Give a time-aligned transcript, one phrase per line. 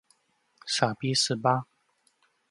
[0.65, 1.67] 傻逼是吧？